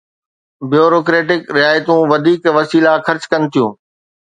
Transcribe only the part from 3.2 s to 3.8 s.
ڪن ٿيون.